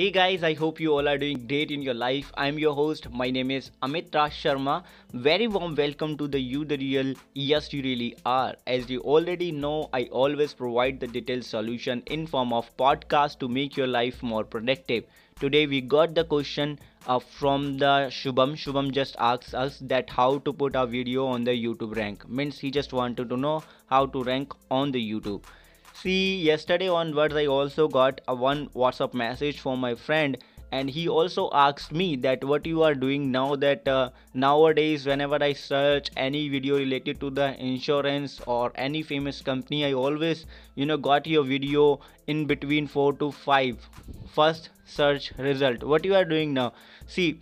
Hey 0.00 0.10
guys, 0.10 0.42
I 0.42 0.54
hope 0.54 0.80
you 0.80 0.92
all 0.94 1.06
are 1.06 1.18
doing 1.18 1.46
great 1.46 1.70
in 1.70 1.82
your 1.82 1.92
life. 1.92 2.32
I'm 2.34 2.58
your 2.58 2.74
host. 2.74 3.10
My 3.10 3.28
name 3.28 3.50
is 3.50 3.70
Amit 3.82 4.14
Raj 4.14 4.32
Sharma. 4.32 4.82
Very 5.12 5.46
warm 5.46 5.74
welcome 5.74 6.16
to 6.16 6.26
the 6.26 6.40
You 6.40 6.64
the 6.64 6.78
Real 6.78 7.12
Yes 7.34 7.70
You 7.74 7.82
Really 7.82 8.16
Are. 8.24 8.54
As 8.66 8.88
you 8.88 9.02
already 9.02 9.52
know, 9.52 9.90
I 9.92 10.04
always 10.04 10.54
provide 10.54 11.00
the 11.00 11.06
detailed 11.06 11.44
solution 11.44 12.02
in 12.06 12.26
form 12.26 12.54
of 12.54 12.74
podcast 12.78 13.40
to 13.40 13.48
make 13.58 13.76
your 13.76 13.88
life 13.88 14.22
more 14.22 14.42
productive. 14.42 15.04
Today 15.38 15.66
we 15.66 15.82
got 15.82 16.14
the 16.14 16.24
question 16.24 16.78
uh, 17.06 17.18
from 17.18 17.76
the 17.76 18.08
Shubham. 18.20 18.56
Shubham 18.64 18.90
just 18.92 19.16
asked 19.18 19.54
us 19.54 19.78
that 19.82 20.08
how 20.08 20.38
to 20.38 20.52
put 20.64 20.76
a 20.76 20.86
video 20.86 21.26
on 21.26 21.44
the 21.44 21.62
YouTube 21.62 21.94
rank. 21.94 22.26
Means 22.26 22.58
he 22.58 22.70
just 22.70 22.94
wanted 22.94 23.28
to 23.28 23.36
know 23.36 23.62
how 23.90 24.06
to 24.06 24.24
rank 24.24 24.54
on 24.70 24.92
the 24.92 25.10
YouTube 25.12 25.44
see 26.02 26.36
yesterday 26.42 26.88
onwards 26.88 27.34
i 27.34 27.46
also 27.46 27.88
got 27.88 28.20
a 28.28 28.34
one 28.34 28.68
whatsapp 28.68 29.14
message 29.14 29.60
from 29.60 29.80
my 29.80 29.94
friend 29.94 30.38
and 30.72 30.88
he 30.88 31.08
also 31.08 31.48
asked 31.52 31.92
me 31.92 32.14
that 32.14 32.44
what 32.44 32.64
you 32.64 32.82
are 32.82 32.94
doing 32.94 33.30
now 33.32 33.56
that 33.56 33.88
uh, 33.88 34.08
nowadays 34.34 35.06
whenever 35.06 35.42
i 35.42 35.52
search 35.52 36.10
any 36.16 36.48
video 36.48 36.78
related 36.78 37.18
to 37.20 37.30
the 37.30 37.48
insurance 37.70 38.40
or 38.46 38.72
any 38.74 39.02
famous 39.02 39.40
company 39.42 39.84
i 39.84 39.92
always 39.92 40.46
you 40.76 40.86
know 40.86 40.96
got 40.96 41.26
your 41.26 41.44
video 41.44 41.98
in 42.28 42.46
between 42.46 42.86
4 42.86 43.14
to 43.14 43.32
5 43.32 43.88
first 44.34 44.70
search 44.84 45.32
result. 45.38 45.82
What 45.82 46.04
you 46.04 46.14
are 46.14 46.24
doing 46.24 46.54
now? 46.54 46.72
See 47.06 47.40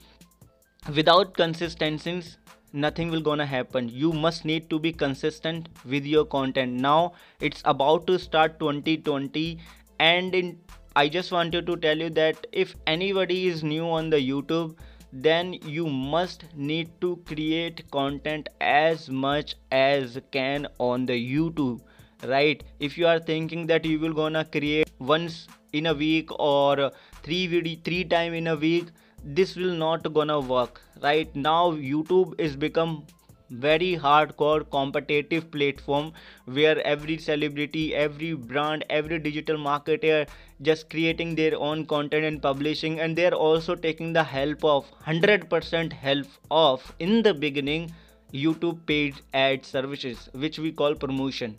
without 0.94 1.34
consistencies 1.34 2.38
nothing 2.72 3.10
will 3.10 3.20
gonna 3.20 3.46
happen. 3.46 3.88
You 3.88 4.12
must 4.12 4.44
need 4.44 4.68
to 4.70 4.78
be 4.78 4.92
consistent 4.92 5.68
with 5.84 6.06
your 6.06 6.24
content. 6.24 6.72
Now 6.72 7.12
it's 7.40 7.62
about 7.64 8.06
to 8.06 8.18
start 8.18 8.58
2020 8.60 9.58
and 10.00 10.34
in 10.34 10.58
i 10.94 11.08
just 11.08 11.32
wanted 11.32 11.66
to 11.66 11.76
tell 11.76 11.98
you 11.98 12.08
that 12.08 12.46
if 12.52 12.74
anybody 12.86 13.48
is 13.48 13.64
new 13.64 13.84
on 13.84 14.10
the 14.10 14.16
youtube 14.16 14.76
then 15.12 15.52
you 15.76 15.86
must 15.88 16.44
need 16.54 16.88
to 17.00 17.16
create 17.26 17.82
content 17.90 18.48
as 18.60 19.10
much 19.10 19.56
as 19.72 20.20
can 20.30 20.68
on 20.78 21.04
the 21.04 21.18
youtube 21.34 21.80
right? 22.24 22.62
If 22.80 22.98
you 22.98 23.06
are 23.06 23.18
thinking 23.18 23.66
that 23.66 23.84
you 23.84 23.98
will 24.00 24.12
gonna 24.12 24.44
create 24.44 24.90
once 24.98 25.46
in 25.72 25.86
a 25.86 25.94
week 25.94 26.30
or 26.38 26.90
three 27.22 27.46
video 27.46 27.78
three 27.84 28.04
time 28.04 28.34
in 28.34 28.46
a 28.48 28.56
week 28.56 28.86
this 29.24 29.54
will 29.56 29.74
not 29.74 30.12
gonna 30.12 30.40
work 30.40 30.80
right? 31.02 31.34
Now 31.36 31.72
youtube 31.72 32.34
is 32.40 32.56
become 32.56 33.04
very 33.50 33.96
hardcore 33.96 34.68
competitive 34.70 35.50
platform 35.50 36.12
where 36.44 36.80
every 36.86 37.16
celebrity 37.16 37.94
every 37.94 38.34
brand 38.34 38.84
every 38.90 39.18
digital 39.18 39.56
marketer 39.56 40.26
just 40.60 40.90
creating 40.90 41.34
their 41.34 41.56
own 41.58 41.86
content 41.86 42.24
and 42.24 42.42
publishing 42.42 43.00
and 43.00 43.16
they're 43.16 43.34
also 43.34 43.74
taking 43.74 44.12
the 44.12 44.22
help 44.22 44.64
of 44.64 44.84
100% 45.06 45.92
help 45.92 46.26
of 46.50 46.94
in 46.98 47.22
the 47.22 47.32
beginning 47.32 47.90
youtube 48.34 48.84
paid 48.84 49.14
ad 49.32 49.64
services 49.64 50.28
which 50.34 50.58
we 50.58 50.70
call 50.70 50.94
promotion 50.94 51.56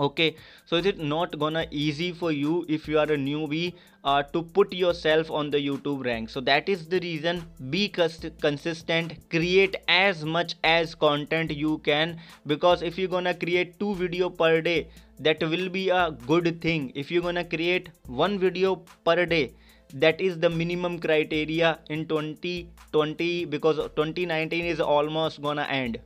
okay 0.00 0.34
so 0.66 0.76
is 0.76 0.86
it 0.86 0.98
not 0.98 1.38
gonna 1.38 1.66
easy 1.70 2.12
for 2.12 2.32
you 2.32 2.64
if 2.68 2.88
you 2.88 2.98
are 2.98 3.10
a 3.12 3.16
newbie 3.16 3.74
uh, 4.04 4.22
to 4.22 4.42
put 4.42 4.72
yourself 4.72 5.30
on 5.30 5.50
the 5.50 5.58
youtube 5.58 6.04
rank? 6.04 6.28
So 6.28 6.40
that 6.42 6.68
is 6.68 6.86
the 6.86 7.00
reason. 7.00 7.44
Be 7.70 7.88
consistent 7.88 9.14
create 9.30 9.76
as 9.88 10.24
much 10.24 10.56
as 10.64 10.94
content 10.94 11.50
you 11.50 11.78
can 11.78 12.18
because 12.46 12.82
if 12.82 12.98
you're 12.98 13.08
gonna 13.08 13.34
create 13.34 13.78
two 13.78 13.94
video 13.94 14.28
per 14.28 14.60
day 14.60 14.88
that 15.20 15.40
will 15.40 15.68
be 15.68 15.90
a 15.90 16.10
good 16.26 16.60
thing. 16.60 16.90
If 16.94 17.10
you're 17.10 17.22
gonna 17.22 17.44
create 17.44 17.88
one 18.06 18.38
video 18.38 18.76
per 19.04 19.24
day 19.26 19.54
that 19.92 20.20
is 20.20 20.38
the 20.38 20.50
minimum 20.50 20.98
criteria 20.98 21.78
in 21.88 22.06
2020 22.08 23.44
because 23.44 23.76
2019 23.76 24.64
is 24.64 24.80
almost 24.80 25.40
gonna 25.40 25.62
end 25.62 26.00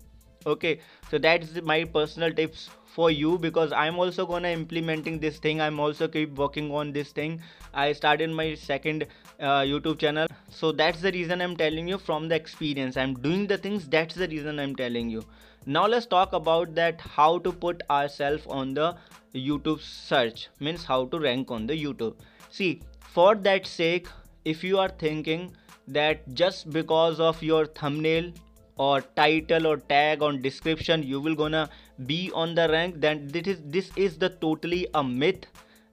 okay 0.47 0.81
so 1.11 1.19
that's 1.19 1.61
my 1.63 1.85
personal 1.85 2.33
tips 2.33 2.71
for 2.95 3.11
you 3.11 3.39
because 3.39 3.73
i'm 3.73 3.99
also 3.99 4.27
gonna 4.27 4.49
implementing 4.49 5.19
this 5.19 5.39
thing. 5.39 5.61
I'm 5.61 5.79
also 5.79 6.09
keep 6.09 6.35
working 6.37 6.73
on 6.75 6.93
this 6.93 7.13
thing. 7.13 7.41
I 7.75 7.93
started 7.93 8.31
my 8.31 8.55
second 8.55 9.07
uh, 9.41 9.61
youtube 9.61 9.99
channel. 9.99 10.27
So 10.51 10.73
that's 10.73 11.01
the 11.01 11.13
reason 11.13 11.41
i'm 11.41 11.57
telling 11.57 11.87
you 11.89 11.99
from 11.99 12.29
the 12.29 12.35
experience. 12.35 12.97
I'm 12.97 13.15
doing 13.15 13.47
the 13.47 13.59
things 13.59 13.89
that's 13.89 14.15
the 14.15 14.29
reason 14.29 14.59
i'm 14.59 14.75
telling 14.75 15.11
you. 15.11 15.25
Now 15.67 15.87
let's 15.87 16.07
talk 16.07 16.33
about 16.33 16.75
that 16.75 17.01
how 17.01 17.39
to 17.41 17.53
put 17.53 17.83
ourselves 17.91 18.47
on 18.47 18.75
the 18.75 18.97
youtube 19.35 19.81
search 19.81 20.49
means 20.59 20.85
how 20.85 21.05
to 21.07 21.19
rank 21.19 21.51
on 21.51 21.67
the 21.67 21.85
youtube. 21.85 22.15
See 22.51 22.81
for 23.01 23.35
that 23.35 23.67
sake 23.67 24.09
if 24.45 24.65
you 24.65 24.79
are 24.79 24.89
thinking 24.89 25.51
that 25.87 26.35
just 26.35 26.71
because 26.71 27.21
of 27.21 27.43
your 27.43 27.67
thumbnail 27.67 28.33
or 28.79 29.01
title 29.17 29.67
or 29.67 29.77
tag 29.77 30.23
on 30.23 30.41
description 30.41 31.03
you 31.03 31.21
will 31.21 31.35
gonna 31.35 31.69
be 32.07 32.31
on 32.35 32.55
the 32.55 32.69
rank. 32.69 33.01
Then 33.01 33.29
this 33.29 33.47
is 33.47 33.61
this 33.65 33.91
is 33.97 34.19
the 34.19 34.31
totally 34.31 34.87
a 34.95 35.03
myth 35.05 35.47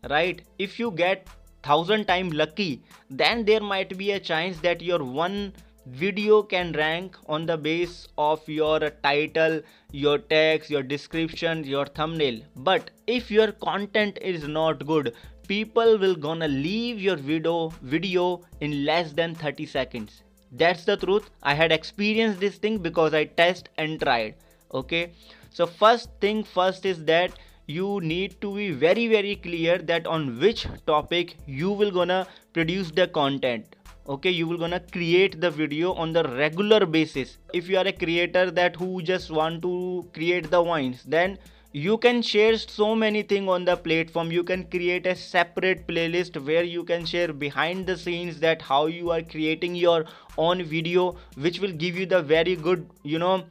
right? 0.10 0.42
If 0.60 0.80
you 0.80 0.92
get 0.92 1.28
thousand 1.64 2.06
time 2.06 2.30
lucky 2.30 2.84
then 3.10 3.46
there 3.46 3.62
might 3.62 3.98
be 3.98 4.12
a 4.12 4.20
chance 4.20 4.60
that 4.60 4.82
your 4.82 5.04
one 5.04 5.54
video 5.88 6.42
can 6.42 6.72
rank 6.74 7.16
on 7.28 7.46
the 7.46 7.58
base 7.58 8.08
of 8.18 8.48
your 8.50 8.80
title 9.04 9.62
your 9.92 10.18
text 10.18 10.70
your 10.70 10.84
description 10.84 11.64
your 11.64 11.86
thumbnail. 11.86 12.40
But 12.56 12.92
if 13.08 13.32
your 13.32 13.52
content 13.52 14.18
is 14.22 14.48
not 14.48 14.86
good 14.86 15.14
people 15.48 15.98
will 15.98 16.16
gonna 16.16 16.48
leave 16.48 17.00
your 17.00 17.16
video 17.16 17.70
video 17.82 18.42
in 18.62 18.86
less 18.86 19.12
than 19.14 19.36
30 19.36 19.66
seconds 19.66 20.24
that's 20.52 20.86
the 20.86 20.98
truth. 20.98 21.30
I 21.44 21.54
had 21.54 21.72
experienced 21.72 22.40
this 22.40 22.58
thing 22.58 22.78
because 22.78 23.14
i 23.14 23.26
test 23.26 23.70
and 23.78 24.00
tried. 24.00 24.36
Okay? 24.74 25.12
So 25.50 25.66
first 25.66 26.10
thing 26.22 26.44
first 26.44 26.86
is 26.86 27.04
that 27.06 27.32
you 27.68 28.00
need 28.02 28.40
to 28.42 28.56
be 28.56 28.72
very 28.72 29.08
very 29.08 29.36
clear 29.36 29.78
that 29.80 30.06
on 30.06 30.40
which 30.40 30.68
topic 30.86 31.36
you 31.48 31.72
will 31.72 31.92
gonna 31.92 32.28
produce 32.54 32.92
the 32.92 33.08
content. 33.08 33.76
Okay? 34.08 34.30
You 34.30 34.48
will 34.48 34.58
gonna 34.58 34.80
create 34.80 35.42
the 35.42 35.50
video 35.50 35.94
on 35.94 36.14
the 36.14 36.24
regular 36.24 36.86
basis. 36.86 37.38
If 37.54 37.68
you 37.68 37.78
are 37.78 37.88
a 37.88 37.94
creator 37.94 38.52
that 38.52 38.76
who 38.76 39.02
just 39.02 39.32
want 39.32 39.62
to 39.64 40.08
create 40.14 40.52
the 40.52 40.62
wines 40.62 41.04
then 41.04 41.38
you 41.76 41.98
can 41.98 42.22
share 42.22 42.58
so 42.58 42.96
many 42.96 43.22
things 43.22 43.50
on 43.50 43.66
the 43.66 43.76
platform. 43.76 44.32
You 44.32 44.44
can 44.44 44.64
create 44.64 45.06
a 45.06 45.14
separate 45.14 45.86
playlist 45.86 46.38
where 46.46 46.64
you 46.64 46.86
can 46.86 47.06
share 47.06 47.34
behind 47.34 47.86
the 47.86 47.98
scenes 47.98 48.40
that 48.40 48.62
how 48.62 48.86
you 48.86 49.12
are 49.12 49.22
creating 49.22 49.76
your 49.76 50.06
own 50.38 50.64
video 50.64 51.18
which 51.36 51.60
will 51.60 51.74
give 51.74 51.98
you 51.98 52.06
the 52.06 52.22
very 52.22 52.56
good 52.56 52.88
you 53.04 53.20
know 53.20 53.44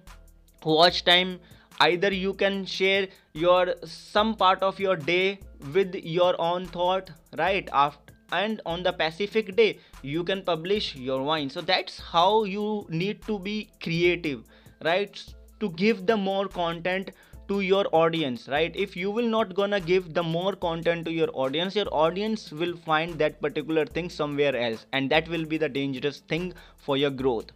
watch 0.65 1.05
time. 1.05 1.39
Either 1.81 2.15
you 2.15 2.33
can 2.33 2.65
share 2.65 3.09
your 3.35 3.75
some 3.85 4.35
part 4.35 4.63
of 4.63 4.81
your 4.81 4.97
day 4.97 5.39
with 5.75 5.95
your 5.95 6.35
own 6.39 6.65
thought 6.79 7.11
right 7.37 7.69
after 7.75 8.15
and 8.33 8.63
on 8.65 8.83
the 8.83 8.93
pacific 8.93 9.55
day 9.55 9.79
you 10.01 10.25
can 10.25 10.41
publish 10.41 10.97
your 10.97 11.23
wine. 11.23 11.51
So 11.51 11.61
that's 11.61 12.01
how 12.01 12.45
you 12.45 12.87
need 12.89 13.21
to 13.27 13.39
be 13.39 13.69
creative 13.83 14.45
right 14.83 15.23
to 15.61 15.71
give 15.85 16.07
the 16.07 16.17
more 16.17 16.49
content 16.49 17.11
to 17.49 17.61
your 17.61 17.87
audience 17.93 18.49
right? 18.49 18.75
If 18.75 18.97
you 18.97 19.11
will 19.11 19.29
not 19.29 19.55
gonna 19.55 19.81
give 19.81 20.15
the 20.15 20.23
more 20.23 20.55
content 20.55 21.05
to 21.07 21.13
your 21.13 21.29
audience 21.33 21.75
your 21.77 21.89
audience 21.91 22.51
will 22.53 22.77
find 22.77 23.19
that 23.19 23.41
particular 23.41 23.85
thing 23.87 24.11
somewhere 24.11 24.57
else 24.57 24.87
and 24.93 25.11
that 25.11 25.29
will 25.29 25.45
be 25.45 25.59
the 25.59 25.69
dangerous 25.69 26.21
thing 26.21 26.53
for 26.77 26.97
your 26.97 27.11
growth 27.11 27.53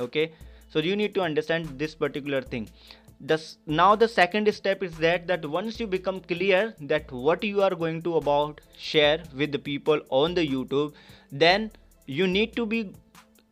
okay? 0.00 0.32
So 0.68 0.78
you 0.78 0.96
need 0.96 1.14
to 1.14 1.20
understand 1.20 1.78
this 1.78 1.94
particular 1.94 2.40
thing. 2.40 2.68
This 3.20 3.58
now 3.66 3.94
the 3.94 4.08
second 4.08 4.52
step 4.52 4.82
is 4.82 4.96
that 4.98 5.26
that 5.28 5.44
once 5.46 5.78
you 5.78 5.86
become 5.86 6.20
clear 6.20 6.74
that 6.80 7.12
what 7.12 7.44
you 7.44 7.62
are 7.62 7.74
going 7.82 8.02
to 8.02 8.16
about 8.16 8.60
share 8.76 9.22
with 9.36 9.52
the 9.52 9.60
people 9.60 10.00
on 10.10 10.34
the 10.34 10.44
youtube 10.44 10.92
then 11.30 11.70
you 12.06 12.26
need 12.26 12.56
to 12.56 12.66
be 12.66 12.80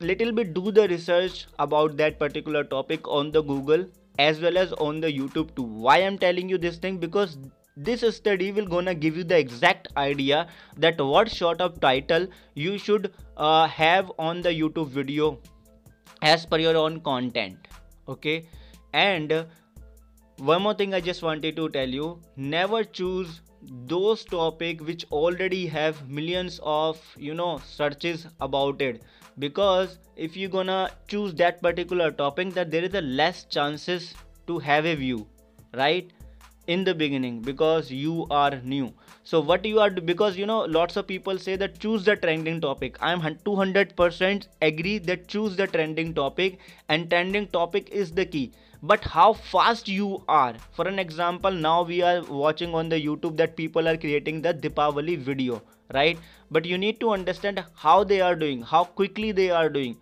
little 0.00 0.32
bit 0.32 0.52
do 0.54 0.72
the 0.72 0.88
research 0.88 1.46
about 1.60 1.96
that 1.96 2.18
particular 2.18 2.64
topic 2.64 3.06
on 3.06 3.30
the 3.30 3.42
google 3.42 3.86
as 4.26 4.40
well 4.46 4.58
as 4.64 4.72
on 4.88 5.00
the 5.00 5.12
youtube 5.18 5.54
too. 5.56 5.68
Why 5.86 5.98
i'm 5.98 6.18
telling 6.18 6.48
you 6.48 6.58
this 6.58 6.78
thing? 6.78 6.98
Because 6.98 7.38
this 7.76 8.04
study 8.16 8.52
will 8.52 8.66
gonna 8.66 8.94
give 8.94 9.16
you 9.16 9.24
the 9.24 9.38
exact 9.38 9.88
idea 9.96 10.46
that 10.76 11.00
what 11.00 11.30
sort 11.30 11.60
of 11.60 11.80
title 11.80 12.26
you 12.54 12.78
should 12.78 13.12
uh, 13.36 13.66
have 13.66 14.12
on 14.18 14.42
the 14.42 14.50
youtube 14.50 14.88
video 14.88 15.38
as 16.22 16.44
per 16.44 16.58
your 16.58 16.76
own 16.76 17.00
content 17.00 17.70
okay? 18.10 18.46
And 18.92 19.46
one 20.38 20.62
more 20.62 20.74
thing 20.74 20.94
i 20.94 21.00
just 21.00 21.22
wanted 21.22 21.56
to 21.56 21.68
tell 21.68 21.88
you. 21.88 22.18
Never 22.36 22.82
choose 22.84 23.40
those 23.62 24.24
topic 24.24 24.80
which 24.80 25.04
already 25.10 25.66
have 25.66 26.08
millions 26.08 26.60
of 26.62 27.00
you 27.18 27.34
know 27.34 27.58
searches 27.66 28.26
about 28.40 28.80
it. 28.82 29.02
Because 29.38 29.98
if 30.16 30.36
you're 30.36 30.50
gonna 30.50 30.90
choose 31.08 31.34
that 31.34 31.62
particular 31.62 32.10
topic 32.10 32.54
that 32.54 32.70
there 32.70 32.84
is 32.84 32.94
a 32.94 33.00
less 33.00 33.44
chances 33.44 34.14
to 34.46 34.58
have 34.58 34.86
a 34.86 34.94
view 34.94 35.26
right? 35.74 36.10
In 36.66 36.84
the 36.84 36.94
beginning 36.94 37.40
because 37.42 37.90
you 37.90 38.26
are 38.30 38.60
new. 38.62 38.92
So 39.24 39.40
what 39.40 39.64
you 39.64 39.80
are 39.80 39.90
because 39.90 40.36
you 40.36 40.46
know 40.46 40.60
lots 40.60 40.96
of 40.96 41.06
people 41.06 41.38
say 41.38 41.56
that 41.56 41.78
choose 41.78 42.04
the 42.04 42.16
trending 42.16 42.60
topic. 42.60 42.96
I 43.00 43.12
am 43.12 43.20
200% 43.44 44.48
agree 44.62 44.98
that 44.98 45.28
choose 45.28 45.56
the 45.56 45.66
trending 45.66 46.14
topic 46.14 46.58
and 46.88 47.10
trending 47.10 47.48
topic 47.48 47.88
is 47.90 48.12
the 48.12 48.24
key 48.26 48.52
but 48.82 49.04
how 49.04 49.32
fast 49.32 49.88
you 49.88 50.22
are. 50.28 50.54
For 50.72 50.88
an 50.88 50.98
example 50.98 51.50
now 51.50 51.82
we 51.82 52.02
are 52.02 52.22
watching 52.22 52.74
on 52.74 52.88
the 52.88 53.00
youtube 53.00 53.36
that 53.36 53.56
people 53.56 53.88
are 53.88 53.96
creating 53.96 54.42
the 54.42 54.54
dipavali 54.54 55.18
video 55.18 55.62
right? 55.92 56.18
But 56.50 56.64
you 56.64 56.78
need 56.78 57.00
to 57.00 57.10
understand 57.10 57.64
how 57.74 58.04
they 58.04 58.20
are 58.20 58.36
doing 58.36 58.62
how 58.62 58.84
quickly 58.84 59.32
they 59.32 59.50
are 59.50 59.68
doing. 59.68 59.96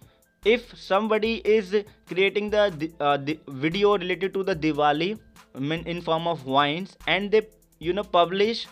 If 0.44 0.78
somebody 0.78 1.36
is 1.44 1.84
creating 2.06 2.50
the, 2.50 2.92
uh, 3.00 3.16
the 3.16 3.38
video 3.48 3.98
related 3.98 4.32
to 4.34 4.44
the 4.44 4.54
diwali 4.54 5.18
in 5.54 6.00
form 6.00 6.26
of 6.28 6.46
wines 6.46 6.96
and 7.06 7.30
they 7.30 7.48
you 7.80 7.92
know 7.92 8.04
publish 8.04 8.66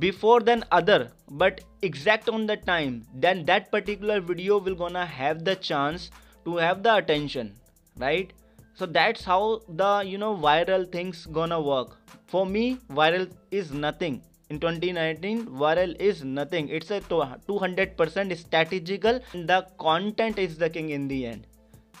before 0.00 0.40
than 0.40 0.64
other 0.72 1.12
but 1.30 1.60
exact 1.82 2.28
on 2.28 2.46
the 2.46 2.56
time 2.56 3.04
then 3.14 3.44
that 3.44 3.70
particular 3.70 4.20
video 4.20 4.58
will 4.58 4.74
gonna 4.74 5.06
have 5.06 5.44
the 5.44 5.54
chance 5.54 6.10
to 6.44 6.56
have 6.56 6.82
the 6.82 6.96
attention 6.96 7.54
right 7.98 8.32
so 8.76 8.84
that's 8.84 9.24
how 9.24 9.62
the 9.68 10.04
you 10.06 10.18
know 10.18 10.36
viral 10.36 10.90
things 10.92 11.26
gonna 11.26 11.60
work. 11.60 11.96
For 12.26 12.44
me 12.44 12.78
viral 12.90 13.30
is 13.50 13.72
nothing. 13.72 14.22
In 14.50 14.60
2019 14.60 15.46
viral 15.46 15.96
is 15.98 16.22
nothing. 16.24 16.68
It's 16.68 16.90
a 16.90 17.00
200% 17.00 18.36
strategical 18.36 19.20
the 19.32 19.66
content 19.78 20.38
is 20.38 20.58
the 20.58 20.68
king 20.70 20.90
in 20.90 21.08
the 21.08 21.26
end 21.26 21.46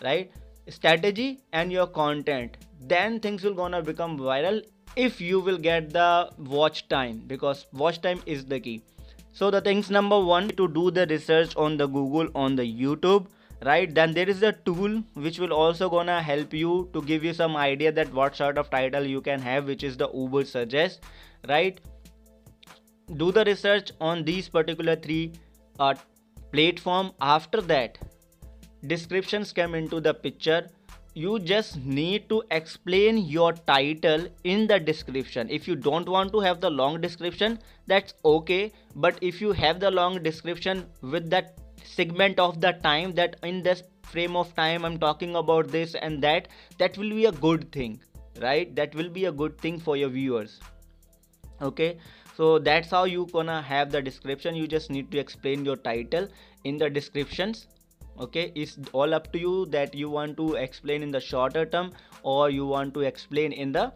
right? 0.02 0.30
Strategy 0.68 1.40
and 1.52 1.72
your 1.72 1.86
content. 1.86 2.58
Then 2.80 3.20
things 3.20 3.42
will 3.42 3.54
gonna 3.54 3.82
become 3.82 4.18
viral 4.18 4.62
if 4.96 5.20
you 5.20 5.40
will 5.40 5.58
get 5.58 5.90
the 5.90 6.30
watch 6.38 6.88
time 6.88 7.22
because 7.26 7.66
watch 7.72 8.02
time 8.02 8.20
is 8.26 8.44
the 8.44 8.60
key. 8.60 8.82
So 9.32 9.50
the 9.50 9.60
things 9.60 9.90
number 9.90 10.18
one 10.18 10.48
to 10.50 10.68
do 10.68 10.90
the 10.90 11.06
research 11.06 11.56
on 11.56 11.76
the 11.76 11.86
google 11.86 12.28
on 12.34 12.56
the 12.56 12.64
youtube 12.82 13.26
right? 13.64 13.94
Then 13.94 14.12
there 14.12 14.28
is 14.28 14.42
a 14.42 14.52
tool 14.52 15.02
which 15.14 15.38
will 15.38 15.52
also 15.52 15.88
gonna 15.88 16.20
help 16.22 16.52
you 16.52 16.88
to 16.92 17.02
give 17.02 17.24
you 17.24 17.32
some 17.32 17.56
idea 17.56 17.92
that 17.92 18.12
what 18.12 18.36
sort 18.36 18.58
of 18.58 18.70
title 18.70 19.04
you 19.04 19.20
can 19.20 19.40
have 19.40 19.66
which 19.66 19.82
is 19.82 19.96
the 19.96 20.08
Ubersuggest. 20.08 20.98
Right? 21.48 21.80
Do 23.16 23.32
the 23.32 23.44
research 23.44 23.92
on 24.00 24.24
these 24.24 24.48
particular 24.48 24.96
three 24.96 25.32
uh, 25.78 25.94
platform. 26.52 27.12
After 27.20 27.60
that 27.62 27.98
descriptions 28.86 29.52
come 29.52 29.74
into 29.74 30.00
the 30.00 30.14
picture. 30.14 30.68
You 31.14 31.38
just 31.38 31.78
need 31.78 32.28
to 32.28 32.42
explain 32.50 33.16
your 33.16 33.52
title 33.54 34.26
in 34.44 34.66
the 34.66 34.78
description. 34.78 35.48
If 35.48 35.66
you 35.66 35.74
don't 35.74 36.06
want 36.06 36.30
to 36.32 36.40
have 36.40 36.60
the 36.60 36.68
long 36.68 37.00
description 37.00 37.58
that's 37.86 38.12
okay. 38.22 38.72
But 38.94 39.18
if 39.22 39.40
you 39.40 39.52
have 39.52 39.80
the 39.80 39.90
long 39.90 40.22
description 40.22 40.84
with 41.00 41.30
that 41.30 41.58
segment 41.86 42.38
of 42.38 42.60
the 42.60 42.72
time 42.82 43.12
that 43.12 43.36
in 43.42 43.62
this 43.62 43.82
frame 44.02 44.36
of 44.36 44.54
time 44.54 44.84
i'm 44.84 44.98
talking 44.98 45.36
about 45.36 45.68
this 45.68 45.94
and 45.94 46.22
that 46.22 46.48
that 46.78 46.96
will 46.98 47.10
be 47.10 47.24
a 47.26 47.32
good 47.32 47.70
thing 47.72 48.00
right? 48.40 48.74
That 48.74 48.94
will 48.94 49.08
be 49.08 49.26
a 49.26 49.32
good 49.32 49.58
thing 49.58 49.78
for 49.78 49.96
your 49.96 50.08
viewers. 50.08 50.60
Okay? 51.60 51.98
So 52.36 52.58
that's 52.58 52.90
how 52.90 53.04
you 53.04 53.26
gonna 53.32 53.62
have 53.62 53.90
the 53.90 54.02
description. 54.02 54.54
You 54.54 54.66
just 54.66 54.90
need 54.90 55.10
to 55.12 55.18
explain 55.18 55.64
your 55.64 55.76
title 55.76 56.28
in 56.64 56.76
the 56.76 56.90
descriptions. 56.90 57.66
Okay? 58.18 58.52
It's 58.54 58.78
all 58.92 59.14
up 59.14 59.32
to 59.32 59.38
you 59.38 59.66
that 59.66 59.94
you 59.94 60.10
want 60.10 60.36
to 60.38 60.54
explain 60.54 61.02
in 61.02 61.10
the 61.10 61.20
shorter 61.20 61.64
term 61.64 61.92
or 62.22 62.50
you 62.50 62.66
want 62.66 62.94
to 62.94 63.00
explain 63.00 63.52
in 63.52 63.72
the 63.72 63.92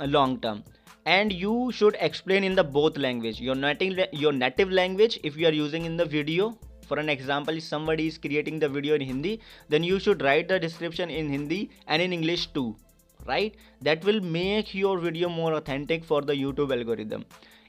long 0.00 0.40
term. 0.40 0.64
And 1.04 1.32
you 1.32 1.72
should 1.72 1.96
explain 1.98 2.44
in 2.44 2.54
the 2.54 2.62
both 2.62 2.96
language. 2.96 3.40
Your 3.40 3.56
native 3.56 3.98
your 4.12 4.32
native 4.32 4.70
language 4.70 5.18
if 5.24 5.36
you 5.36 5.48
are 5.48 5.52
using 5.52 5.84
in 5.84 5.96
the 5.96 6.04
video 6.04 6.56
for 6.86 6.98
an 6.98 7.08
example 7.08 7.56
if 7.56 7.64
somebody 7.64 8.06
is 8.06 8.18
creating 8.18 8.58
the 8.58 8.68
video 8.68 8.94
in 8.94 9.00
hindi 9.00 9.40
then 9.68 9.82
you 9.82 9.98
should 9.98 10.22
write 10.22 10.48
the 10.48 10.58
description 10.68 11.10
in 11.10 11.28
hindi 11.36 11.60
and 11.86 12.02
in 12.02 12.12
english 12.12 12.46
too 12.58 12.74
right? 13.26 13.54
That 13.80 14.04
will 14.04 14.20
make 14.20 14.74
your 14.74 14.98
video 14.98 15.28
more 15.28 15.54
authentic 15.54 16.04
for 16.04 16.22
the 16.22 16.34
youtube 16.34 16.72
algorithm. 16.76 17.24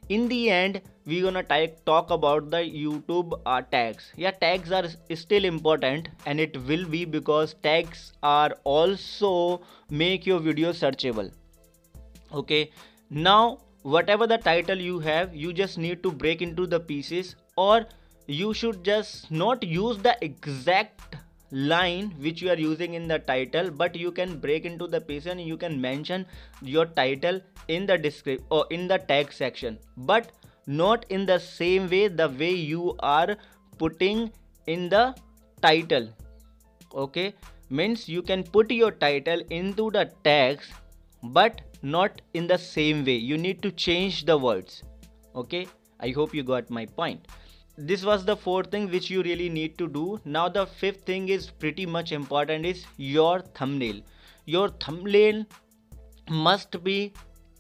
In 0.10 0.28
the 0.28 0.50
end 0.50 0.82
we're 1.06 1.24
gonna 1.24 1.68
talk 1.86 2.12
about 2.12 2.50
the 2.50 2.58
youtube 2.58 3.40
uh, 3.46 3.62
tags. 3.62 4.12
Yeah 4.18 4.32
tags 4.32 4.72
are 4.72 4.86
still 5.16 5.46
important 5.46 6.10
and 6.26 6.40
it 6.40 6.58
will 6.68 6.86
be 6.86 7.06
because 7.06 7.56
tags 7.64 8.14
are 8.22 8.52
also 8.64 9.62
make 9.90 10.26
your 10.26 10.40
video 10.40 10.72
searchable. 10.72 11.32
Okay 12.34 12.72
now 13.10 13.60
whatever 13.84 14.26
the 14.28 14.38
title 14.38 14.78
you 14.78 15.00
have 15.00 15.36
you 15.36 15.54
just 15.54 15.78
need 15.78 16.02
to 16.04 16.12
break 16.12 16.42
into 16.42 16.66
the 16.66 16.80
pieces 16.80 17.36
or 17.58 17.86
you 18.28 18.54
should 18.54 18.84
just 18.84 19.30
not 19.32 19.64
use 19.64 19.98
the 19.98 20.18
exact 20.22 21.16
line 21.52 22.10
which 22.20 22.42
you 22.42 22.50
are 22.50 22.58
using 22.58 22.94
in 22.96 23.08
the 23.08 23.20
title 23.20 23.70
but 23.70 23.96
you 23.96 24.12
can 24.12 24.38
break 24.40 24.66
into 24.66 24.88
the 24.88 25.00
piece 25.00 25.26
and 25.26 25.42
you 25.42 25.56
can 25.56 25.80
mention 25.80 26.26
your 26.62 26.86
title 26.86 27.40
in 27.68 27.86
the 27.86 27.98
description 27.98 28.46
or 28.50 28.66
in 28.72 28.88
the 28.88 28.98
tag 28.98 29.32
section 29.32 29.78
but 29.98 30.32
not 30.66 31.06
in 31.10 31.26
the 31.26 31.38
same 31.38 31.90
way 31.90 32.08
the 32.08 32.30
way 32.30 32.52
you 32.52 32.96
are 33.00 33.36
putting 33.78 34.32
in 34.68 34.90
the 34.90 35.14
title. 35.62 36.08
Okay? 36.96 37.34
Means 37.70 38.08
you 38.08 38.22
can 38.22 38.44
put 38.44 38.72
your 38.72 38.92
title 38.92 39.42
into 39.50 39.92
the 39.92 40.12
tags 40.24 40.72
but 41.24 41.62
not 41.82 42.22
in 42.34 42.48
the 42.48 42.58
same 42.58 43.04
way. 43.04 43.16
You 43.16 43.38
need 43.38 43.62
to 43.62 43.72
change 43.72 44.26
the 44.26 44.38
words. 44.38 44.84
Okay? 45.36 45.68
I 46.00 46.10
hope 46.10 46.34
you 46.34 46.44
got 46.44 46.70
my 46.70 46.86
point 46.86 47.28
this 47.78 48.06
was 48.06 48.24
the 48.24 48.36
fourth 48.36 48.70
thing 48.70 48.90
which 48.92 49.10
you 49.10 49.24
really 49.24 49.50
need 49.50 49.78
to 49.80 49.88
do. 49.88 50.20
Now 50.26 50.48
the 50.48 50.66
fifth 50.66 51.06
thing 51.06 51.30
is 51.30 51.50
pretty 51.50 51.86
much 51.86 52.12
important 52.12 52.66
is 52.66 52.86
your 52.98 53.40
thumbnail. 53.40 54.02
Your 54.46 54.70
thumbnail 54.70 55.46
must 56.30 56.84
be 56.84 57.14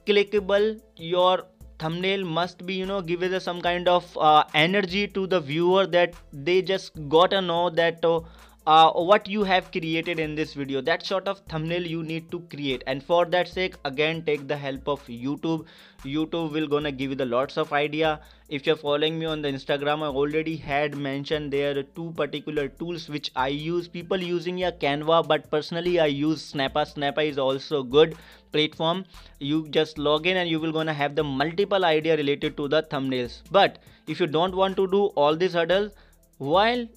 clickable. 0.05 0.79
Your 0.97 1.43
thumbnail 1.79 2.23
must 2.23 2.65
be 2.65 2.75
you 2.75 2.85
know 2.85 3.01
give 3.01 3.23
it 3.23 3.41
some 3.41 3.61
kind 3.61 3.87
of 3.87 4.17
uh, 4.17 4.43
energy 4.53 5.07
to 5.07 5.25
the 5.27 5.39
viewer 5.39 5.87
that 5.87 6.13
they 6.31 6.61
just 6.61 6.91
gotta 7.09 7.41
know 7.41 7.69
that 7.69 8.05
uh, 8.05 8.19
uh, 8.65 8.91
what 8.91 9.27
you 9.27 9.43
have 9.43 9.71
created 9.71 10.19
in 10.19 10.35
this 10.35 10.53
video 10.53 10.79
that 10.81 11.05
sort 11.05 11.27
of 11.27 11.39
thumbnail 11.49 11.85
you 11.85 12.01
need 12.01 12.31
to 12.31 12.39
create. 12.51 12.83
And 12.87 13.03
for 13.03 13.25
that 13.25 13.47
sake 13.47 13.75
again 13.83 14.23
take 14.23 14.47
the 14.47 14.55
help 14.57 14.87
of 14.87 15.05
youtube. 15.07 15.65
Youtube 16.05 16.51
will 16.51 16.67
gonna 16.67 16.91
give 16.91 17.09
you 17.09 17.15
the 17.15 17.25
lots 17.25 17.57
of 17.57 17.73
idea. 17.73 18.21
If 18.49 18.65
you're 18.65 18.77
following 18.77 19.19
me 19.19 19.25
on 19.25 19.41
the 19.41 19.49
instagram 19.49 20.01
i 20.01 20.07
already 20.07 20.55
had 20.55 20.95
mentioned 20.95 21.51
there 21.51 21.77
are 21.77 21.83
two 21.83 22.11
particular 22.15 22.69
tools 22.69 23.09
which 23.09 23.31
i 23.35 23.49
use. 23.49 23.87
People 23.89 24.17
using 24.17 24.57
yeah 24.57 24.71
canva 24.71 25.27
but 25.27 25.51
personally 25.51 25.99
i 25.99 26.05
use 26.05 26.53
snappa 26.53 26.85
snappa 26.93 27.27
is 27.27 27.37
also 27.37 27.83
good 27.83 28.15
platform. 28.53 29.03
You 29.39 29.67
just 29.67 29.97
log 29.97 30.25
in 30.25 30.37
and 30.37 30.49
you 30.49 30.59
will 30.59 30.71
gonna 30.71 30.93
have 30.93 31.15
the 31.15 31.23
multiple 31.23 31.83
idea 31.83 32.15
related 32.15 32.55
to 32.57 32.69
the 32.69 32.83
thumbnails. 32.83 33.41
But 33.51 33.79
if 34.07 34.21
you 34.21 34.27
don't 34.27 34.55
want 34.55 34.77
to 34.77 34.87
do 34.87 35.05
all 35.15 35.35
these 35.35 35.53
hurdles 35.53 35.91
while 36.37 36.87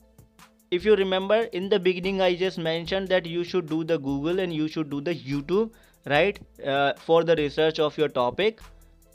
if 0.70 0.84
you 0.84 0.96
remember 0.96 1.36
in 1.58 1.68
the 1.68 1.78
beginning 1.78 2.20
i 2.20 2.34
just 2.34 2.58
mentioned 2.58 3.08
that 3.08 3.26
you 3.26 3.44
should 3.44 3.68
do 3.68 3.84
the 3.84 3.98
google 3.98 4.40
and 4.40 4.52
you 4.52 4.66
should 4.66 4.90
do 4.90 5.00
the 5.00 5.14
youtube 5.14 5.70
right 6.06 6.38
uh, 6.64 6.92
for 6.94 7.24
the 7.24 7.36
research 7.36 7.78
of 7.80 7.96
your 7.98 8.08
topic. 8.08 8.60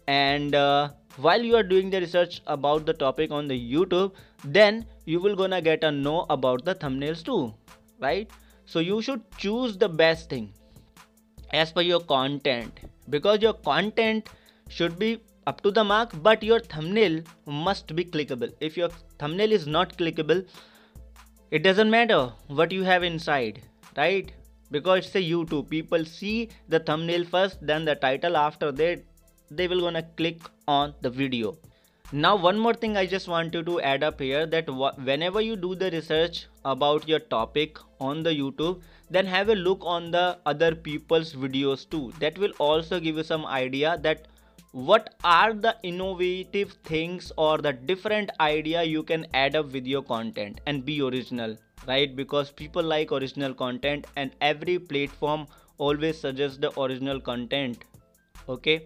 And 0.08 0.56
uh, 0.56 0.90
while 1.18 1.42
you 1.42 1.56
are 1.56 1.64
doing 1.64 1.90
the 1.90 2.02
research 2.02 2.42
about 2.48 2.86
the 2.86 2.94
topic 2.94 3.32
on 3.32 3.48
the 3.48 3.74
youtube 3.74 4.14
then 4.44 4.86
you 5.06 5.20
will 5.20 5.36
gonna 5.36 5.62
get 5.62 5.84
a 5.84 5.92
know 5.92 6.26
about 6.30 6.66
the 6.66 6.76
thumbnails 6.76 7.24
too 7.24 7.54
right? 8.00 8.30
So 8.66 8.80
you 8.80 9.02
should 9.02 9.22
choose 9.38 9.78
the 9.78 9.90
best 9.90 10.30
thing 10.30 10.54
as 11.52 11.72
per 11.72 11.82
your 11.82 12.00
content 12.00 12.80
because 13.10 13.42
your 13.42 13.54
content 13.54 14.30
should 14.70 14.98
be 14.98 15.22
up 15.48 15.62
to 15.62 15.72
the 15.72 15.84
mark 15.84 16.12
but 16.24 16.44
your 16.44 16.60
thumbnail 16.60 17.22
must 17.46 17.96
be 17.96 18.06
clickable. 18.06 18.52
If 18.60 18.78
your 18.78 18.90
thumbnail 19.20 19.52
is 19.52 19.68
not 19.68 19.98
clickable 19.98 20.46
it 21.52 21.64
doesn't 21.64 21.92
matter 21.92 22.32
what 22.48 22.72
you 22.72 22.84
have 22.84 23.04
inside 23.04 23.62
right? 23.98 24.32
Because 24.72 25.06
it's 25.06 25.16
a 25.16 25.22
youtube. 25.22 25.70
People 25.70 26.06
see 26.06 26.50
the 26.70 26.80
thumbnail 26.80 27.26
first 27.26 27.58
then 27.62 27.84
the 27.84 27.96
title. 27.96 28.38
After 28.38 28.72
that 28.72 29.04
they 29.50 29.68
will 29.68 29.82
gonna 29.82 30.04
click 30.16 30.40
on 30.68 30.94
the 31.02 31.10
video. 31.10 31.58
Now 32.14 32.36
one 32.36 32.58
more 32.60 32.74
thing 32.74 32.96
i 32.98 33.06
just 33.06 33.28
want 33.28 33.54
you 33.54 33.64
to 33.64 33.80
add 33.82 34.04
up 34.04 34.20
here 34.20 34.46
that 34.46 34.70
whenever 35.10 35.42
you 35.42 35.56
do 35.56 35.76
the 35.76 35.92
research 35.92 36.48
about 36.66 37.08
your 37.08 37.20
topic 37.20 37.78
on 38.00 38.24
the 38.24 38.34
youtube 38.38 38.82
then 39.10 39.26
have 39.26 39.50
a 39.50 39.56
look 39.56 39.80
on 39.84 40.12
the 40.12 40.38
other 40.46 40.74
people's 40.74 41.34
videos 41.34 41.90
too. 41.90 42.14
That 42.20 42.38
will 42.38 42.54
also 42.60 43.00
give 43.00 43.18
you 43.18 43.24
some 43.24 43.46
idea 43.46 43.98
that 44.02 44.28
what 44.72 45.16
are 45.26 45.54
the 45.54 45.76
innovative 45.84 46.72
things 46.86 47.32
or 47.38 47.58
the 47.58 47.74
different 47.74 48.30
idea 48.40 48.82
you 48.84 49.04
can 49.04 49.28
add 49.34 49.54
up 49.54 49.72
with 49.74 49.86
your 49.86 50.02
content 50.02 50.62
and 50.66 50.86
be 50.86 51.02
original 51.02 51.58
right? 51.88 52.16
Because 52.16 52.52
people 52.52 52.82
like 52.84 53.12
original 53.12 53.54
content 53.54 54.08
and 54.16 54.32
every 54.40 54.80
platform 54.80 55.46
always 55.78 56.20
suggests 56.20 56.58
the 56.58 56.80
original 56.80 57.20
content 57.20 57.84
okay? 58.48 58.86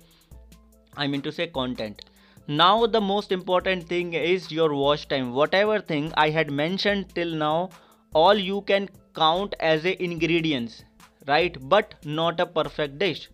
I 0.98 1.06
mean 1.08 1.22
to 1.22 1.32
say 1.32 1.48
content. 1.48 2.06
Now 2.48 2.88
the 2.88 3.02
most 3.02 3.32
important 3.32 3.88
thing 3.88 4.14
is 4.14 4.52
your 4.52 4.74
watch 4.74 5.08
time. 5.08 5.34
Whatever 5.34 5.80
thing 5.80 6.12
i 6.18 6.32
had 6.32 6.50
mentioned 6.50 7.14
till 7.14 7.36
now 7.36 7.70
all 8.14 8.34
you 8.34 8.62
can 8.62 8.90
count 9.14 9.54
as 9.60 9.86
a 9.86 10.04
ingredients 10.04 10.84
right? 11.28 11.56
But 11.62 11.94
not 12.04 12.40
a 12.40 12.46
perfect 12.48 12.98
dish 12.98 13.30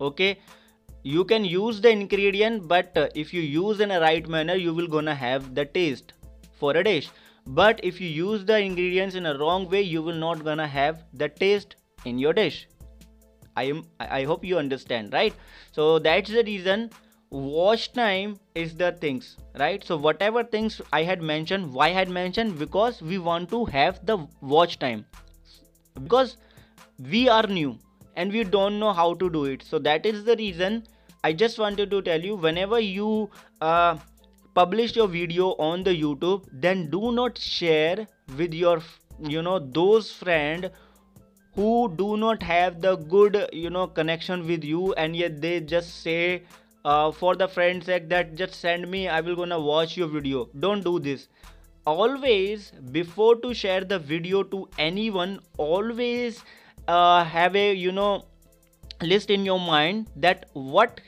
okay 0.00 0.38
you 1.04 1.22
can 1.22 1.44
use 1.44 1.82
the 1.82 1.90
ingredient 1.90 2.66
but 2.66 2.96
uh, 2.96 3.08
if 3.14 3.34
you 3.34 3.42
use 3.42 3.80
in 3.80 3.90
a 3.90 4.00
right 4.00 4.26
manner 4.26 4.54
you 4.54 4.72
will 4.72 4.86
gonna 4.86 5.14
have 5.14 5.54
the 5.54 5.66
taste 5.66 6.14
for 6.58 6.74
a 6.76 6.82
dish. 6.82 7.10
But 7.46 7.78
if 7.82 8.00
you 8.00 8.08
use 8.08 8.46
the 8.46 8.58
ingredients 8.58 9.14
in 9.14 9.26
a 9.26 9.36
wrong 9.36 9.68
way 9.68 9.82
you 9.82 10.00
will 10.02 10.14
not 10.14 10.42
gonna 10.44 10.66
have 10.66 11.02
the 11.12 11.28
taste 11.28 11.76
in 12.06 12.18
your 12.18 12.32
dish. 12.32 12.66
I 13.54 13.64
am 13.64 13.82
i 14.00 14.24
hope 14.24 14.46
you 14.46 14.56
understand 14.56 15.12
right? 15.12 15.34
So 15.72 15.98
that's 15.98 16.30
the 16.30 16.42
reason 16.42 16.88
watch 17.28 17.92
time 17.92 18.38
is 18.54 18.74
the 18.74 18.92
things 18.92 19.36
right? 19.58 19.84
So 19.84 19.98
whatever 19.98 20.42
things 20.42 20.80
i 20.90 21.02
had 21.02 21.20
mentioned 21.20 21.70
why 21.70 21.88
i 21.88 21.98
had 22.00 22.08
mentioned 22.08 22.58
because 22.58 23.02
we 23.02 23.18
want 23.18 23.50
to 23.50 23.66
have 23.66 24.00
the 24.06 24.18
watch 24.40 24.78
time. 24.78 25.04
Because 26.02 26.38
we 26.98 27.28
are 27.28 27.46
new 27.46 27.78
and 28.16 28.32
we 28.32 28.42
don't 28.42 28.80
know 28.80 28.94
how 28.94 29.12
to 29.12 29.28
do 29.28 29.44
it. 29.44 29.62
So 29.62 29.78
that 29.80 30.06
is 30.06 30.24
the 30.24 30.36
reason 30.36 30.84
i 31.28 31.32
just 31.44 31.58
wanted 31.58 31.90
to 31.90 32.00
tell 32.08 32.30
you 32.30 32.36
whenever 32.46 32.80
you 32.80 33.30
uh, 33.60 33.96
publish 34.54 34.96
your 34.96 35.08
video 35.08 35.52
on 35.68 35.82
the 35.82 35.94
youtube 36.00 36.48
then 36.66 36.88
do 36.90 37.12
not 37.20 37.38
share 37.38 38.06
with 38.38 38.54
your 38.54 38.80
you 39.34 39.42
know 39.42 39.58
those 39.58 40.10
friend 40.12 40.70
who 41.54 41.92
do 41.96 42.16
not 42.16 42.42
have 42.42 42.80
the 42.80 42.96
good 43.14 43.48
you 43.52 43.70
know 43.70 43.86
connection 43.86 44.46
with 44.46 44.64
you 44.64 44.92
and 44.94 45.16
yet 45.16 45.40
they 45.40 45.60
just 45.60 46.02
say 46.02 46.42
uh, 46.84 47.10
for 47.10 47.34
the 47.36 47.48
friend's 47.48 47.86
sake 47.86 48.08
that 48.08 48.34
just 48.34 48.54
send 48.54 48.90
me 48.90 49.08
i 49.08 49.20
will 49.20 49.36
gonna 49.36 49.60
watch 49.60 49.96
your 49.96 50.08
video. 50.08 50.48
Don't 50.58 50.84
do 50.84 50.98
this. 50.98 51.28
Always 51.86 52.72
before 52.92 53.36
to 53.36 53.54
share 53.54 53.84
the 53.84 53.98
video 53.98 54.42
to 54.42 54.68
anyone 54.78 55.40
always 55.58 56.42
uh, 56.88 57.24
have 57.24 57.56
a 57.56 57.74
you 57.74 57.92
know 57.92 58.24
list 59.08 59.30
in 59.30 59.44
your 59.44 59.60
mind 59.60 60.08
that 60.16 60.46
what 60.52 61.00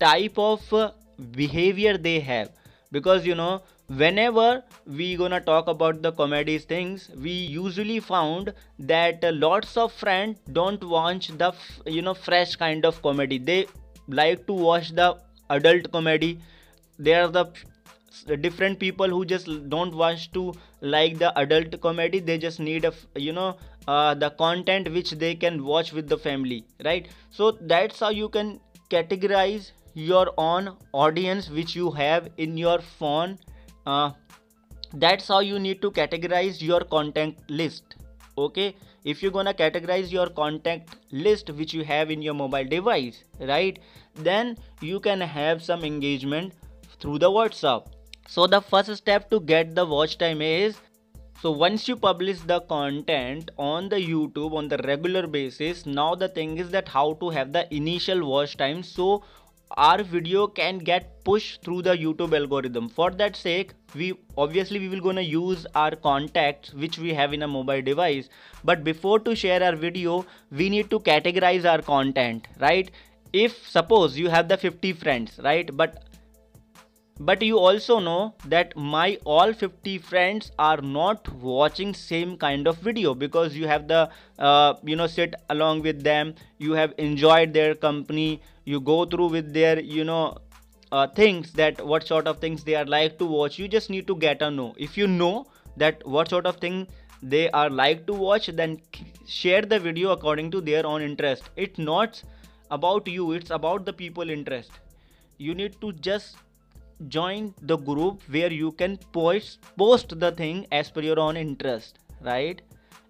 type 0.00 0.38
of 0.38 0.72
uh, 0.72 0.90
behavior 1.32 1.96
they 1.98 2.20
have. 2.20 2.50
Because 2.90 3.26
you 3.26 3.34
know 3.34 3.62
whenever 3.88 4.62
we 4.86 5.16
gonna 5.16 5.40
talk 5.40 5.66
about 5.68 6.00
the 6.02 6.12
comedies 6.12 6.64
things 6.64 7.10
we 7.16 7.30
usually 7.30 8.00
found 8.00 8.52
that 8.78 9.24
uh, 9.24 9.32
lots 9.34 9.76
of 9.76 9.92
friends 9.92 10.38
don't 10.52 10.82
watch 10.84 11.28
the 11.42 11.52
you 11.86 12.02
know 12.02 12.14
fresh 12.14 12.56
kind 12.56 12.84
of 12.84 13.00
comedy. 13.02 13.38
They 13.38 13.66
like 14.08 14.46
to 14.46 14.52
watch 14.52 14.90
the 14.90 15.16
adult 15.50 15.90
comedy. 15.92 16.38
There 16.98 17.24
are 17.24 17.28
the 17.28 17.46
different 18.40 18.78
people 18.78 19.08
who 19.08 19.24
just 19.24 19.48
don't 19.68 19.94
want 19.94 20.32
to 20.34 20.52
like 20.80 21.18
the 21.18 21.36
adult 21.38 21.80
comedy. 21.80 22.20
They 22.20 22.38
just 22.38 22.60
need 22.60 22.84
a 22.84 22.92
you 23.16 23.32
know 23.32 23.56
uh, 23.88 24.14
the 24.14 24.30
content 24.30 24.92
which 24.92 25.12
they 25.12 25.34
can 25.34 25.64
watch 25.64 25.92
with 25.92 26.08
the 26.08 26.18
family 26.18 26.64
right? 26.84 27.08
So 27.30 27.52
that's 27.52 28.00
how 28.00 28.10
you 28.10 28.28
can 28.28 28.60
categorize 28.90 29.72
your 29.94 30.32
own 30.38 30.76
audience 30.92 31.50
which 31.50 31.74
you 31.74 31.90
have 31.90 32.28
in 32.36 32.56
your 32.56 32.80
phone. 32.80 33.38
Uh, 33.86 34.12
that's 34.94 35.28
how 35.28 35.40
you 35.40 35.58
need 35.58 35.82
to 35.82 35.90
categorize 35.90 36.60
your 36.60 36.80
content 36.80 37.38
list 37.48 37.96
okay? 38.38 38.74
If 39.04 39.22
you're 39.22 39.32
gonna 39.32 39.54
categorize 39.54 40.12
your 40.12 40.28
contact 40.28 40.96
list 41.10 41.50
which 41.50 41.74
you 41.74 41.84
have 41.84 42.10
in 42.10 42.22
your 42.22 42.34
mobile 42.34 42.64
device 42.64 43.24
right? 43.40 43.78
Then 44.14 44.56
you 44.80 45.00
can 45.00 45.20
have 45.20 45.62
some 45.62 45.84
engagement 45.84 46.52
through 47.00 47.18
the 47.18 47.30
whatsapp. 47.30 47.86
So 48.28 48.46
the 48.46 48.60
first 48.60 48.94
step 48.96 49.28
to 49.30 49.40
get 49.40 49.74
the 49.74 49.84
watch 49.84 50.18
time 50.18 50.40
is 50.40 50.76
so 51.42 51.50
once 51.50 51.88
you 51.88 51.96
publish 51.96 52.38
the 52.50 52.60
content 52.72 53.50
on 53.58 53.88
the 53.88 53.96
youtube 53.96 54.52
on 54.58 54.68
the 54.68 54.76
regular 54.88 55.26
basis 55.26 55.84
now 55.86 56.14
the 56.14 56.28
thing 56.28 56.56
is 56.64 56.68
that 56.70 56.90
how 56.96 57.14
to 57.22 57.30
have 57.30 57.50
the 57.52 57.62
initial 57.74 58.24
watch 58.24 58.56
time. 58.56 58.84
So 58.84 59.24
our 59.76 60.04
video 60.04 60.46
can 60.46 60.78
get 60.78 61.24
pushed 61.24 61.64
through 61.64 61.82
the 61.82 61.96
youtube 61.96 62.32
algorithm. 62.32 62.88
For 62.88 63.10
that 63.10 63.34
sake 63.34 63.72
we 63.96 64.12
obviously 64.38 64.78
we 64.78 64.88
will 64.88 65.00
gonna 65.00 65.26
use 65.32 65.66
our 65.74 65.96
contacts 65.96 66.72
which 66.74 67.00
we 67.00 67.12
have 67.12 67.32
in 67.32 67.42
a 67.42 67.48
mobile 67.48 67.82
device. 67.82 68.28
But 68.62 68.84
before 68.84 69.18
to 69.18 69.34
share 69.34 69.64
our 69.64 69.74
video 69.74 70.24
we 70.52 70.68
need 70.68 70.90
to 70.90 71.00
categorize 71.00 71.68
our 71.68 71.82
content 71.82 72.46
right? 72.60 72.88
If 73.32 73.68
suppose 73.68 74.16
you 74.16 74.28
have 74.28 74.46
the 74.46 74.56
50 74.56 74.92
friends 74.92 75.40
right? 75.42 75.76
But 75.76 76.04
but 77.20 77.42
you 77.42 77.58
also 77.58 77.98
know 77.98 78.34
that 78.46 78.76
my 78.76 79.18
all 79.24 79.52
50 79.52 79.98
friends 79.98 80.50
are 80.58 80.80
not 80.80 81.28
watching 81.34 81.94
same 81.94 82.36
kind 82.36 82.66
of 82.66 82.78
video 82.78 83.14
because 83.14 83.54
you 83.54 83.66
have 83.66 83.86
the 83.88 84.08
uh, 84.38 84.74
you 84.82 84.96
know 84.96 85.06
sit 85.06 85.34
along 85.50 85.82
with 85.82 86.02
them 86.02 86.34
you 86.58 86.72
have 86.72 86.94
enjoyed 86.98 87.52
their 87.52 87.74
company 87.74 88.40
you 88.64 88.80
go 88.80 89.04
through 89.04 89.28
with 89.28 89.52
their 89.52 89.78
you 89.80 90.04
know 90.04 90.38
uh, 90.92 91.06
things 91.06 91.52
that 91.52 91.84
what 91.84 92.06
sort 92.06 92.26
of 92.26 92.38
things 92.38 92.62
they 92.64 92.74
are 92.74 92.84
like 92.84 93.18
to 93.18 93.24
watch. 93.24 93.58
You 93.58 93.66
just 93.66 93.90
need 93.90 94.06
to 94.06 94.16
get 94.16 94.42
a 94.42 94.50
know. 94.50 94.74
If 94.76 94.96
you 94.98 95.06
know 95.06 95.46
that 95.76 96.06
what 96.06 96.28
sort 96.28 96.46
of 96.46 96.56
thing 96.56 96.86
they 97.22 97.50
are 97.50 97.70
like 97.70 98.06
to 98.06 98.12
watch 98.12 98.48
then 98.48 98.80
share 99.26 99.62
the 99.62 99.78
video 99.78 100.10
according 100.10 100.50
to 100.50 100.60
their 100.60 100.84
own 100.84 101.00
interest. 101.02 101.50
It's 101.56 101.78
not 101.78 102.22
about 102.70 103.08
you 103.08 103.32
it's 103.32 103.50
about 103.50 103.84
the 103.86 103.92
people 103.92 104.30
interest. 104.30 104.70
You 105.38 105.54
need 105.54 105.80
to 105.80 105.92
just 105.92 106.36
join 107.08 107.54
the 107.62 107.76
group 107.76 108.22
where 108.28 108.52
you 108.52 108.72
can 108.72 108.96
post 109.12 109.58
post 109.76 110.18
the 110.20 110.32
thing 110.32 110.66
as 110.70 110.90
per 110.90 111.00
your 111.00 111.18
own 111.18 111.36
interest 111.36 111.98
right? 112.22 112.62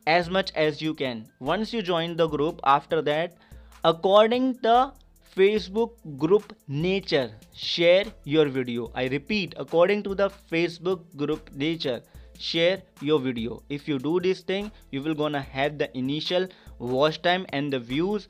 As 0.06 0.28
much 0.30 0.50
as 0.54 0.82
you 0.82 0.94
can. 0.94 1.26
Once 1.38 1.72
you 1.72 1.82
join 1.82 2.16
the 2.16 2.26
group 2.26 2.60
after 2.64 3.02
that 3.02 3.36
according 3.84 4.54
the 4.62 4.92
facebook 5.36 5.92
group 6.18 6.52
nature 6.68 7.30
share 7.54 8.04
your 8.24 8.48
video. 8.48 8.90
I 8.94 9.06
repeat 9.08 9.54
according 9.56 10.02
to 10.04 10.14
the 10.14 10.30
facebook 10.50 11.04
group 11.16 11.50
nature 11.54 12.02
share 12.38 12.82
your 13.00 13.18
video. 13.20 13.62
If 13.68 13.88
you 13.88 13.98
do 13.98 14.20
this 14.20 14.40
thing 14.40 14.70
you 14.90 15.02
will 15.02 15.14
gonna 15.14 15.40
have 15.40 15.78
the 15.78 15.96
initial 15.96 16.48
watch 16.78 17.22
time 17.22 17.46
and 17.50 17.72
the 17.72 17.78
views. 17.78 18.28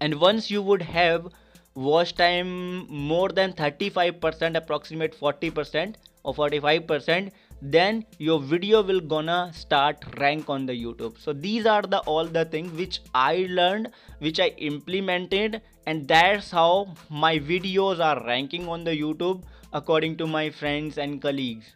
And 0.00 0.20
once 0.20 0.50
you 0.50 0.62
would 0.62 0.82
have 0.82 1.28
watch 1.74 2.14
time 2.16 2.86
more 2.88 3.28
than 3.28 3.52
35% 3.52 4.56
approximate 4.56 5.18
40% 5.18 5.94
or 6.24 6.34
45% 6.34 7.30
then 7.62 8.04
your 8.18 8.40
video 8.40 8.82
will 8.82 9.00
gonna 9.00 9.50
start 9.54 10.02
rank 10.18 10.48
on 10.48 10.64
the 10.64 10.72
youtube. 10.72 11.18
So 11.18 11.32
these 11.32 11.66
are 11.66 11.82
the 11.82 11.98
all 12.00 12.24
the 12.24 12.44
things 12.44 12.72
which 12.72 13.00
i 13.14 13.46
learned 13.50 13.90
which 14.18 14.40
i 14.40 14.48
implemented 14.56 15.60
and 15.86 16.08
that's 16.08 16.50
how 16.50 16.94
my 17.10 17.38
videos 17.38 18.00
are 18.00 18.24
ranking 18.26 18.66
on 18.68 18.84
the 18.84 18.98
youtube 18.98 19.42
according 19.72 20.16
to 20.16 20.26
my 20.26 20.48
friends 20.50 20.98
and 20.98 21.20
colleagues. 21.20 21.66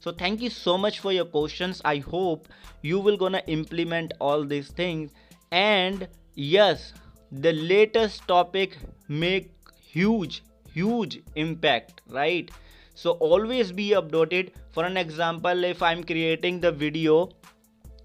So 0.00 0.12
thank 0.12 0.40
you 0.40 0.50
so 0.50 0.76
much 0.76 1.00
for 1.00 1.12
your 1.12 1.24
questions. 1.24 1.80
I 1.84 1.98
hope 1.98 2.48
you 2.82 2.98
will 2.98 3.16
gonna 3.16 3.42
implement 3.46 4.12
all 4.20 4.44
these 4.44 4.68
things. 4.68 5.12
And 5.50 6.08
yes 6.34 6.92
the 7.32 7.52
latest 7.52 8.26
topic 8.28 8.76
make 9.08 9.50
huge 9.80 10.42
huge 10.72 11.20
impact 11.34 12.02
right? 12.08 12.50
So 12.94 13.12
always 13.12 13.72
be 13.72 13.90
updated. 13.90 14.52
For 14.72 14.84
an 14.84 14.96
example 14.96 15.64
if 15.64 15.82
i'm 15.82 16.04
creating 16.04 16.60
the 16.60 16.70
video 16.70 17.30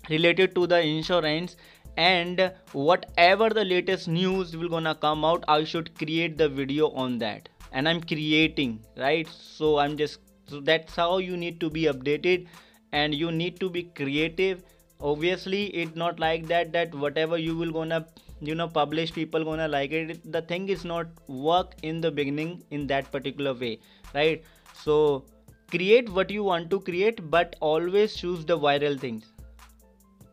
related 0.10 0.56
to 0.56 0.66
the 0.68 0.82
insurance 0.82 1.56
and 1.98 2.52
whatever 2.72 3.50
the 3.50 3.66
latest 3.66 4.08
news 4.08 4.56
will 4.56 4.70
gonna 4.70 4.96
come 4.96 5.26
out 5.26 5.44
i 5.48 5.64
should 5.64 5.94
create 5.98 6.38
the 6.38 6.50
video 6.50 6.90
on 6.92 7.18
that. 7.20 7.50
And 7.74 7.88
i'm 7.88 8.02
creating 8.02 8.80
right? 8.98 9.28
So 9.28 9.78
i'm 9.78 9.98
just 9.98 10.20
so 10.48 10.60
that's 10.60 10.96
how 10.96 11.18
you 11.20 11.38
need 11.38 11.60
to 11.60 11.70
be 11.70 11.84
updated 11.84 12.48
and 12.92 13.14
you 13.14 13.32
need 13.32 13.60
to 13.60 13.70
be 13.70 13.84
creative. 13.84 14.64
Obviously 15.00 15.66
it's 15.68 15.96
not 15.96 16.20
like 16.20 16.48
that 16.48 16.74
that 16.74 16.94
whatever 16.96 17.38
you 17.38 17.56
will 17.58 17.72
gonna 17.72 18.06
you 18.42 18.56
know 18.56 18.68
publish 18.68 19.14
people 19.14 19.44
gonna 19.44 19.68
like 19.68 19.92
it. 19.92 20.32
The 20.32 20.42
thing 20.42 20.70
is 20.70 20.84
not 20.86 21.08
work 21.28 21.76
in 21.84 22.02
the 22.02 22.12
beginning 22.12 22.64
in 22.72 22.88
that 22.88 23.12
particular 23.12 23.54
way 23.54 23.80
right? 24.14 24.44
So 24.74 25.26
create 25.70 26.10
what 26.10 26.30
you 26.30 26.44
want 26.44 26.70
to 26.72 26.80
create 26.80 27.30
but 27.30 27.56
always 27.60 28.16
choose 28.16 28.46
the 28.46 28.58
viral 28.58 29.00
things. 29.00 29.32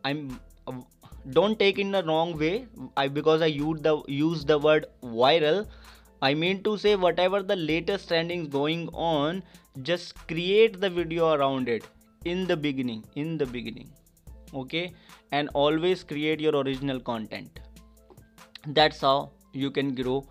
I'm 0.03 0.39
uh, 0.67 0.73
don't 1.31 1.59
take 1.59 1.79
in 1.79 1.91
the 1.91 2.03
wrong 2.03 2.37
way. 2.37 2.67
I 2.97 3.07
because 3.07 3.41
i 3.41 3.47
use 3.47 3.81
the 3.81 4.01
use 4.07 4.43
the 4.45 4.57
word 4.57 4.87
viral 5.03 5.65
i 6.21 6.33
mean 6.33 6.63
to 6.63 6.77
say 6.77 6.95
whatever 6.95 7.41
the 7.41 7.55
latest 7.55 8.09
trending 8.09 8.41
is 8.41 8.47
going 8.47 8.89
on 8.93 9.41
just 9.89 10.15
create 10.27 10.81
the 10.81 10.89
video 10.89 11.31
around 11.33 11.69
it 11.69 11.85
in 12.25 12.45
the 12.47 12.57
beginning 12.57 13.03
in 13.15 13.37
the 13.37 13.45
beginning 13.45 13.89
okay? 14.53 14.93
And 15.31 15.49
always 15.53 16.03
create 16.03 16.39
your 16.39 16.55
original 16.55 16.99
content 16.99 17.59
that's 18.67 19.01
how 19.01 19.29
you 19.53 19.71
can 19.71 19.95
grow 19.95 20.25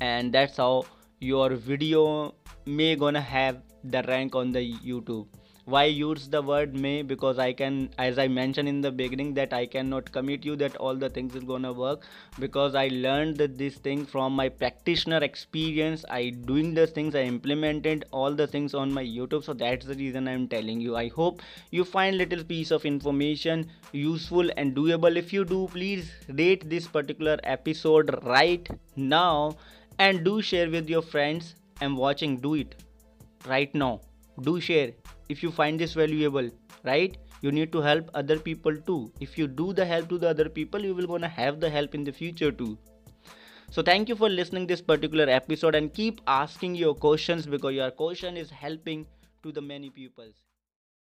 and 0.00 0.32
that's 0.32 0.56
how 0.56 0.84
your 1.20 1.50
video 1.50 2.34
may 2.66 2.94
gonna 2.96 3.20
have 3.20 3.62
the 3.84 4.02
rank 4.08 4.34
on 4.34 4.52
the 4.52 4.60
youtube 4.84 5.26
why 5.66 5.84
use 5.84 6.28
the 6.28 6.42
word 6.42 6.74
may? 6.76 7.00
Because 7.00 7.38
i 7.38 7.50
can 7.52 7.88
as 7.98 8.18
i 8.18 8.28
mentioned 8.28 8.68
in 8.68 8.82
the 8.82 8.90
beginning 8.90 9.32
that 9.34 9.54
i 9.54 9.64
cannot 9.64 10.10
commit 10.12 10.44
you 10.44 10.56
that 10.56 10.76
all 10.76 10.94
the 10.94 11.08
things 11.08 11.34
is 11.34 11.44
gonna 11.44 11.72
work. 11.72 12.02
Because 12.38 12.74
i 12.74 12.88
learned 12.88 13.38
that 13.38 13.56
this 13.56 13.76
thing 13.76 14.04
from 14.04 14.34
my 14.34 14.48
practitioner 14.50 15.18
experience. 15.28 16.04
I 16.10 16.30
doing 16.30 16.74
the 16.74 16.86
things 16.86 17.14
i 17.14 17.22
implemented 17.22 18.04
all 18.10 18.34
the 18.34 18.46
things 18.46 18.74
on 18.74 18.92
my 18.92 19.04
youtube. 19.04 19.44
So 19.44 19.54
that's 19.54 19.86
the 19.86 19.94
reason 19.94 20.28
i'm 20.28 20.46
telling 20.48 20.80
you. 20.82 20.96
I 20.96 21.08
hope 21.08 21.40
you 21.70 21.84
find 21.84 22.18
little 22.18 22.44
piece 22.44 22.70
of 22.70 22.84
information 22.84 23.70
useful 23.92 24.50
and 24.58 24.76
doable. 24.76 25.16
If 25.16 25.32
you 25.32 25.44
do 25.46 25.68
please 25.68 26.10
rate 26.28 26.68
this 26.68 26.86
particular 26.86 27.38
episode 27.42 28.18
right 28.22 28.68
now 28.96 29.56
and 29.98 30.24
do 30.24 30.42
share 30.42 30.68
with 30.70 30.90
your 30.90 31.02
friends 31.02 31.54
i'm 31.80 31.96
watching. 31.96 32.36
Do 32.36 32.54
it 32.54 32.74
right 33.46 33.74
now 33.74 34.00
do 34.42 34.60
share. 34.60 34.92
If 35.28 35.42
you 35.42 35.50
find 35.50 35.78
this 35.78 35.94
valuable 35.94 36.50
right? 36.84 37.16
You 37.40 37.52
need 37.52 37.72
to 37.72 37.80
help 37.80 38.10
other 38.14 38.38
people 38.38 38.76
too. 38.76 39.12
If 39.20 39.36
you 39.38 39.46
do 39.46 39.72
the 39.72 39.84
help 39.84 40.08
to 40.10 40.18
the 40.18 40.28
other 40.28 40.48
people 40.48 40.80
you 40.82 40.94
will 40.94 41.06
gonna 41.06 41.28
have 41.28 41.60
the 41.60 41.70
help 41.70 41.94
in 41.94 42.04
the 42.04 42.12
future 42.12 42.52
too. 42.52 42.78
So 43.70 43.82
thank 43.82 44.08
you 44.08 44.16
for 44.16 44.28
listening 44.28 44.66
this 44.66 44.80
particular 44.80 45.28
episode 45.28 45.74
and 45.74 45.92
keep 45.92 46.20
asking 46.26 46.76
your 46.76 46.94
questions 46.94 47.46
because 47.46 47.74
your 47.74 47.90
question 47.90 48.36
is 48.36 48.50
helping 48.50 49.06
to 49.42 49.52
the 49.52 49.60
many 49.60 49.90
peoples 49.90 50.43